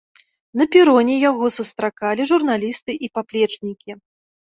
[0.61, 3.91] На пероне яго сустракалі журналісты і паплечнікі.